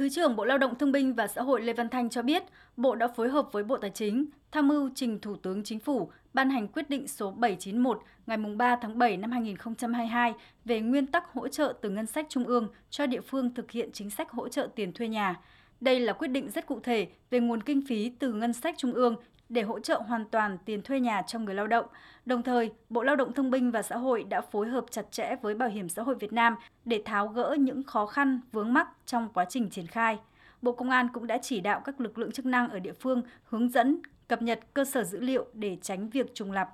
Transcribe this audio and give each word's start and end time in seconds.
Thứ 0.00 0.08
trưởng 0.08 0.36
Bộ 0.36 0.44
Lao 0.44 0.58
động 0.58 0.74
Thương 0.78 0.92
binh 0.92 1.14
và 1.14 1.26
Xã 1.26 1.42
hội 1.42 1.62
Lê 1.62 1.72
Văn 1.72 1.88
Thanh 1.88 2.10
cho 2.10 2.22
biết, 2.22 2.42
Bộ 2.76 2.94
đã 2.94 3.08
phối 3.08 3.28
hợp 3.28 3.52
với 3.52 3.64
Bộ 3.64 3.76
Tài 3.76 3.90
chính 3.90 4.26
tham 4.52 4.68
mưu 4.68 4.90
trình 4.94 5.18
Thủ 5.20 5.36
tướng 5.36 5.64
Chính 5.64 5.80
phủ 5.80 6.10
ban 6.34 6.50
hành 6.50 6.68
quyết 6.68 6.90
định 6.90 7.08
số 7.08 7.30
791 7.30 8.02
ngày 8.26 8.36
3 8.56 8.76
tháng 8.82 8.98
7 8.98 9.16
năm 9.16 9.30
2022 9.30 10.34
về 10.64 10.80
nguyên 10.80 11.06
tắc 11.06 11.32
hỗ 11.32 11.48
trợ 11.48 11.74
từ 11.80 11.90
ngân 11.90 12.06
sách 12.06 12.26
trung 12.28 12.44
ương 12.44 12.68
cho 12.90 13.06
địa 13.06 13.20
phương 13.20 13.54
thực 13.54 13.70
hiện 13.70 13.90
chính 13.92 14.10
sách 14.10 14.30
hỗ 14.30 14.48
trợ 14.48 14.68
tiền 14.74 14.92
thuê 14.92 15.08
nhà. 15.08 15.40
Đây 15.80 16.00
là 16.00 16.12
quyết 16.12 16.28
định 16.28 16.50
rất 16.50 16.66
cụ 16.66 16.80
thể 16.82 17.08
về 17.30 17.40
nguồn 17.40 17.62
kinh 17.62 17.82
phí 17.88 18.12
từ 18.18 18.32
ngân 18.32 18.52
sách 18.52 18.74
trung 18.78 18.92
ương 18.92 19.16
để 19.50 19.62
hỗ 19.62 19.80
trợ 19.80 20.02
hoàn 20.06 20.24
toàn 20.24 20.58
tiền 20.64 20.82
thuê 20.82 21.00
nhà 21.00 21.22
cho 21.22 21.38
người 21.38 21.54
lao 21.54 21.66
động. 21.66 21.86
Đồng 22.26 22.42
thời, 22.42 22.72
Bộ 22.88 23.02
Lao 23.02 23.16
động 23.16 23.32
Thương 23.32 23.50
binh 23.50 23.70
và 23.70 23.82
Xã 23.82 23.96
hội 23.96 24.24
đã 24.24 24.40
phối 24.40 24.68
hợp 24.68 24.84
chặt 24.90 25.02
chẽ 25.10 25.36
với 25.42 25.54
Bảo 25.54 25.68
hiểm 25.68 25.88
xã 25.88 26.02
hội 26.02 26.14
Việt 26.14 26.32
Nam 26.32 26.56
để 26.84 27.02
tháo 27.04 27.28
gỡ 27.28 27.56
những 27.60 27.82
khó 27.82 28.06
khăn 28.06 28.40
vướng 28.52 28.72
mắc 28.72 28.88
trong 29.06 29.28
quá 29.34 29.44
trình 29.44 29.70
triển 29.70 29.86
khai. 29.86 30.18
Bộ 30.62 30.72
Công 30.72 30.90
an 30.90 31.08
cũng 31.12 31.26
đã 31.26 31.38
chỉ 31.42 31.60
đạo 31.60 31.80
các 31.84 32.00
lực 32.00 32.18
lượng 32.18 32.32
chức 32.32 32.46
năng 32.46 32.68
ở 32.68 32.78
địa 32.78 32.92
phương 32.92 33.22
hướng 33.44 33.68
dẫn, 33.68 34.00
cập 34.28 34.42
nhật 34.42 34.60
cơ 34.74 34.84
sở 34.84 35.04
dữ 35.04 35.20
liệu 35.20 35.46
để 35.54 35.76
tránh 35.82 36.08
việc 36.08 36.34
trùng 36.34 36.52
lặp. 36.52 36.68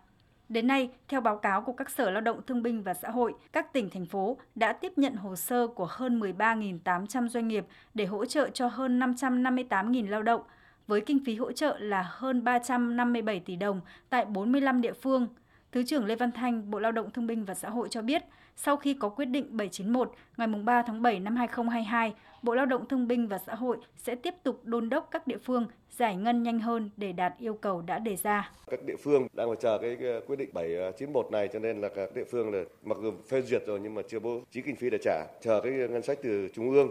Đến 0.48 0.66
nay, 0.66 0.90
theo 1.08 1.20
báo 1.20 1.36
cáo 1.36 1.62
của 1.62 1.72
các 1.72 1.90
Sở 1.90 2.10
Lao 2.10 2.20
động 2.20 2.40
Thương 2.46 2.62
binh 2.62 2.82
và 2.82 2.94
Xã 2.94 3.10
hội, 3.10 3.34
các 3.52 3.72
tỉnh, 3.72 3.90
thành 3.90 4.06
phố 4.06 4.36
đã 4.54 4.72
tiếp 4.72 4.92
nhận 4.96 5.14
hồ 5.14 5.36
sơ 5.36 5.66
của 5.66 5.86
hơn 5.90 6.20
13.800 6.20 7.28
doanh 7.28 7.48
nghiệp 7.48 7.66
để 7.94 8.06
hỗ 8.06 8.24
trợ 8.24 8.48
cho 8.48 8.66
hơn 8.66 9.00
558.000 9.00 10.08
lao 10.08 10.22
động, 10.22 10.42
với 10.86 11.00
kinh 11.00 11.24
phí 11.24 11.36
hỗ 11.36 11.52
trợ 11.52 11.76
là 11.78 12.06
hơn 12.10 12.44
357 12.44 13.40
tỷ 13.40 13.56
đồng 13.56 13.80
tại 14.10 14.24
45 14.24 14.80
địa 14.80 14.92
phương. 14.92 15.28
Thứ 15.72 15.82
trưởng 15.82 16.04
Lê 16.04 16.16
Văn 16.16 16.32
Thanh, 16.32 16.70
Bộ 16.70 16.78
Lao 16.78 16.92
động 16.92 17.10
Thương 17.10 17.26
binh 17.26 17.44
và 17.44 17.54
Xã 17.54 17.68
hội 17.68 17.88
cho 17.90 18.02
biết, 18.02 18.22
sau 18.56 18.76
khi 18.76 18.94
có 18.94 19.08
quyết 19.08 19.24
định 19.24 19.56
791 19.56 20.12
ngày 20.36 20.48
3 20.48 20.82
tháng 20.82 21.02
7 21.02 21.20
năm 21.20 21.36
2022, 21.36 22.14
Bộ 22.42 22.54
Lao 22.54 22.66
động 22.66 22.88
Thương 22.88 23.08
binh 23.08 23.28
và 23.28 23.38
Xã 23.38 23.54
hội 23.54 23.76
sẽ 23.96 24.14
tiếp 24.14 24.34
tục 24.42 24.60
đôn 24.64 24.88
đốc 24.88 25.08
các 25.10 25.26
địa 25.26 25.38
phương 25.38 25.66
giải 25.90 26.16
ngân 26.16 26.42
nhanh 26.42 26.58
hơn 26.58 26.90
để 26.96 27.12
đạt 27.12 27.34
yêu 27.38 27.54
cầu 27.54 27.82
đã 27.82 27.98
đề 27.98 28.16
ra. 28.16 28.50
Các 28.70 28.84
địa 28.86 28.96
phương 28.96 29.26
đang 29.32 29.48
phải 29.48 29.56
chờ 29.60 29.78
cái 29.78 29.96
quyết 30.26 30.36
định 30.36 30.50
791 30.52 31.32
này 31.32 31.48
cho 31.52 31.58
nên 31.58 31.80
là 31.80 31.88
các 31.88 32.14
địa 32.14 32.24
phương 32.30 32.52
là 32.52 32.62
mặc 32.82 32.98
dù 33.02 33.12
phê 33.28 33.42
duyệt 33.42 33.62
rồi 33.66 33.80
nhưng 33.82 33.94
mà 33.94 34.02
chưa 34.08 34.18
bố 34.18 34.40
trí 34.50 34.62
kinh 34.62 34.76
phí 34.76 34.90
để 34.90 34.98
trả, 35.02 35.24
chờ 35.40 35.60
cái 35.60 35.72
ngân 35.72 36.02
sách 36.02 36.18
từ 36.22 36.48
trung 36.54 36.70
ương. 36.70 36.88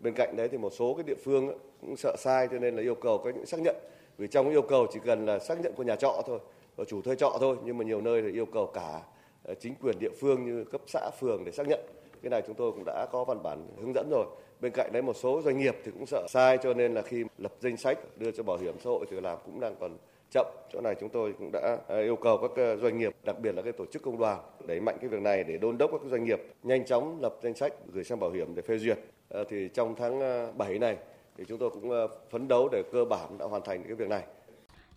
Bên 0.00 0.14
cạnh 0.16 0.36
đấy 0.36 0.48
thì 0.48 0.58
một 0.58 0.72
số 0.72 0.94
cái 0.94 1.04
địa 1.04 1.22
phương 1.24 1.58
cũng 1.80 1.96
sợ 1.96 2.16
sai 2.18 2.48
cho 2.50 2.58
nên 2.58 2.76
là 2.76 2.82
yêu 2.82 2.94
cầu 2.94 3.18
có 3.18 3.30
những 3.30 3.46
xác 3.46 3.60
nhận. 3.60 3.76
Vì 4.18 4.26
trong 4.26 4.50
yêu 4.50 4.62
cầu 4.62 4.86
chỉ 4.92 4.98
cần 5.04 5.26
là 5.26 5.38
xác 5.38 5.60
nhận 5.60 5.72
của 5.76 5.82
nhà 5.82 5.96
trọ 5.96 6.22
thôi, 6.26 6.38
của 6.76 6.84
chủ 6.84 7.02
thuê 7.02 7.14
trọ 7.14 7.36
thôi, 7.40 7.56
nhưng 7.64 7.78
mà 7.78 7.84
nhiều 7.84 8.00
nơi 8.00 8.22
là 8.22 8.30
yêu 8.32 8.46
cầu 8.46 8.66
cả 8.74 9.00
ờ, 9.42 9.54
chính 9.54 9.74
quyền 9.82 9.98
địa 9.98 10.10
phương 10.20 10.44
như 10.44 10.64
cấp 10.64 10.80
xã 10.86 11.10
phường 11.20 11.44
để 11.44 11.52
xác 11.52 11.68
nhận. 11.68 11.80
Cái 12.26 12.30
này 12.30 12.42
chúng 12.46 12.56
tôi 12.56 12.72
cũng 12.72 12.84
đã 12.86 13.06
có 13.12 13.24
văn 13.24 13.42
bản 13.42 13.66
hướng 13.80 13.92
dẫn 13.94 14.08
rồi. 14.10 14.26
Bên 14.60 14.72
cạnh 14.72 14.92
đấy 14.92 15.02
một 15.02 15.16
số 15.16 15.42
doanh 15.42 15.58
nghiệp 15.58 15.76
thì 15.84 15.90
cũng 15.90 16.06
sợ 16.06 16.26
sai 16.28 16.58
cho 16.62 16.74
nên 16.74 16.94
là 16.94 17.02
khi 17.02 17.24
lập 17.38 17.52
danh 17.60 17.76
sách 17.76 17.98
đưa 18.16 18.30
cho 18.30 18.42
bảo 18.42 18.56
hiểm 18.56 18.74
xã 18.78 18.90
hội 18.90 19.06
thì 19.10 19.20
làm 19.20 19.38
cũng 19.44 19.60
đang 19.60 19.74
còn 19.80 19.96
chậm. 20.30 20.46
Chỗ 20.72 20.80
này 20.80 20.94
chúng 21.00 21.08
tôi 21.08 21.34
cũng 21.38 21.50
đã 21.52 21.78
à, 21.88 21.98
yêu 21.98 22.16
cầu 22.16 22.38
các 22.38 22.62
à, 22.62 22.76
doanh 22.76 22.98
nghiệp, 22.98 23.16
đặc 23.24 23.36
biệt 23.42 23.54
là 23.54 23.62
cái 23.62 23.72
tổ 23.72 23.86
chức 23.86 24.02
công 24.02 24.18
đoàn 24.18 24.38
đẩy 24.66 24.80
mạnh 24.80 24.96
cái 25.00 25.08
việc 25.08 25.20
này 25.20 25.44
để 25.44 25.58
đôn 25.58 25.78
đốc 25.78 25.90
các 25.92 26.00
doanh 26.10 26.24
nghiệp 26.24 26.42
nhanh 26.62 26.84
chóng 26.84 27.18
lập 27.22 27.36
danh 27.42 27.54
sách 27.54 27.72
gửi 27.92 28.04
sang 28.04 28.20
bảo 28.20 28.30
hiểm 28.30 28.54
để 28.54 28.62
phê 28.62 28.78
duyệt. 28.78 28.98
Ờ, 29.28 29.44
thì 29.44 29.68
trong 29.74 29.94
tháng 29.94 30.20
à, 30.20 30.52
7 30.56 30.78
này 30.78 30.96
thì 31.36 31.44
chúng 31.48 31.58
tôi 31.58 31.70
cũng 31.70 31.90
phấn 32.30 32.48
đấu 32.48 32.68
để 32.72 32.82
cơ 32.92 33.04
bản 33.04 33.38
đã 33.38 33.46
hoàn 33.46 33.62
thành 33.62 33.82
cái 33.82 33.94
việc 33.94 34.08
này. 34.08 34.22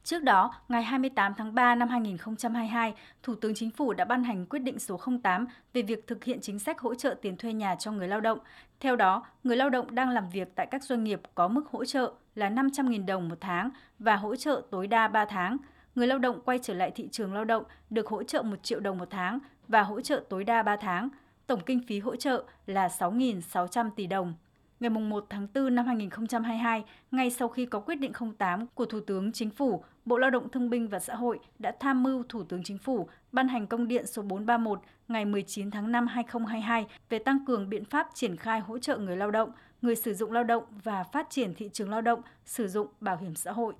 Trước 0.04 0.24
đó, 0.24 0.54
ngày 0.70 0.84
28 0.84 1.34
tháng 1.38 1.56
3 1.56 1.76
năm 1.76 1.90
2022, 1.90 2.94
Thủ 3.24 3.36
tướng 3.36 3.56
Chính 3.56 3.72
phủ 3.72 3.94
đã 3.94 4.06
ban 4.06 4.24
hành 4.24 4.46
quyết 4.46 4.60
định 4.60 4.80
số 4.80 5.00
08 5.24 5.48
về 5.74 5.82
việc 5.82 6.08
thực 6.08 6.24
hiện 6.24 6.40
chính 6.42 6.60
sách 6.60 6.80
hỗ 6.80 6.96
trợ 6.96 7.16
tiền 7.22 7.38
thuê 7.38 7.54
nhà 7.54 7.76
cho 7.76 7.92
người 7.92 8.08
lao 8.08 8.22
động. 8.22 8.40
Theo 8.80 8.96
đó, 8.96 9.26
người 9.44 9.58
lao 9.58 9.70
động 9.70 9.96
đang 9.96 10.10
làm 10.10 10.30
việc 10.30 10.56
tại 10.56 10.68
các 10.72 10.84
doanh 10.84 11.04
nghiệp 11.04 11.22
có 11.36 11.48
mức 11.48 11.68
hỗ 11.72 11.86
trợ 11.86 12.14
là 12.36 12.50
500.000 12.50 13.06
đồng 13.06 13.30
một 13.30 13.38
tháng 13.42 13.70
và 14.00 14.16
hỗ 14.16 14.36
trợ 14.36 14.62
tối 14.72 14.88
đa 14.88 15.08
3 15.08 15.26
tháng. 15.26 15.58
Người 15.96 16.08
lao 16.08 16.20
động 16.20 16.42
quay 16.46 16.60
trở 16.64 16.74
lại 16.74 16.92
thị 16.92 17.08
trường 17.12 17.34
lao 17.34 17.46
động 17.46 17.64
được 17.90 18.08
hỗ 18.08 18.24
trợ 18.24 18.42
1 18.42 18.64
triệu 18.64 18.80
đồng 18.80 18.98
một 18.98 19.08
tháng 19.10 19.40
và 19.68 19.84
hỗ 19.84 20.02
trợ 20.02 20.24
tối 20.30 20.44
đa 20.44 20.64
3 20.64 20.76
tháng. 20.76 21.10
Tổng 21.48 21.60
kinh 21.66 21.82
phí 21.88 22.00
hỗ 22.00 22.16
trợ 22.16 22.44
là 22.66 22.88
6.600 22.88 23.90
tỷ 23.96 24.08
đồng 24.08 24.34
ngày 24.80 24.90
1 24.90 25.26
tháng 25.30 25.48
4 25.56 25.76
năm 25.76 25.86
2022, 25.86 26.84
ngay 27.12 27.30
sau 27.30 27.48
khi 27.48 27.66
có 27.66 27.80
quyết 27.80 27.96
định 27.96 28.12
08 28.38 28.68
của 28.74 28.86
Thủ 28.86 29.00
tướng 29.00 29.32
Chính 29.32 29.50
phủ, 29.50 29.84
Bộ 30.06 30.18
Lao 30.18 30.30
động 30.30 30.50
Thương 30.50 30.70
binh 30.70 30.88
và 30.88 31.00
Xã 31.00 31.16
hội 31.16 31.40
đã 31.60 31.76
tham 31.80 32.04
mưu 32.04 32.24
Thủ 32.30 32.44
tướng 32.44 32.64
Chính 32.64 32.78
phủ 32.78 33.10
ban 33.32 33.48
hành 33.48 33.68
công 33.68 33.88
điện 33.88 34.08
số 34.08 34.22
431 34.22 34.82
ngày 35.08 35.26
19 35.26 35.72
tháng 35.72 35.92
5 35.92 36.08
2022 36.08 36.86
về 37.10 37.20
tăng 37.20 37.46
cường 37.46 37.70
biện 37.70 37.86
pháp 37.86 38.08
triển 38.14 38.36
khai 38.36 38.60
hỗ 38.60 38.80
trợ 38.80 38.98
người 38.98 39.18
lao 39.18 39.32
động, 39.32 39.52
người 39.82 39.96
sử 39.96 40.14
dụng 40.14 40.32
lao 40.32 40.44
động 40.44 40.64
và 40.84 41.04
phát 41.04 41.30
triển 41.30 41.54
thị 41.54 41.70
trường 41.74 41.90
lao 41.90 42.02
động 42.02 42.22
sử 42.46 42.68
dụng 42.68 42.88
bảo 43.02 43.18
hiểm 43.18 43.36
xã 43.36 43.52
hội. 43.52 43.74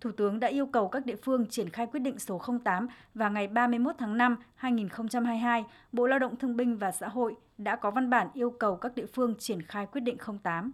Thủ 0.00 0.10
tướng 0.12 0.40
đã 0.40 0.48
yêu 0.48 0.66
cầu 0.66 0.88
các 0.88 1.06
địa 1.06 1.16
phương 1.16 1.46
triển 1.46 1.70
khai 1.70 1.86
quyết 1.86 2.00
định 2.00 2.18
số 2.18 2.42
08 2.64 2.88
và 3.14 3.28
ngày 3.28 3.46
31 3.46 3.94
tháng 3.98 4.16
5 4.16 4.36
2022, 4.54 5.64
Bộ 5.92 6.06
Lao 6.06 6.18
động 6.18 6.36
Thương 6.36 6.56
binh 6.56 6.76
và 6.76 6.92
Xã 6.92 7.08
hội 7.08 7.36
đã 7.58 7.76
có 7.76 7.90
văn 7.90 8.10
bản 8.10 8.28
yêu 8.34 8.50
cầu 8.50 8.76
các 8.76 8.94
địa 8.94 9.06
phương 9.06 9.34
triển 9.38 9.62
khai 9.62 9.86
quyết 9.86 10.00
định 10.00 10.16
08. 10.42 10.72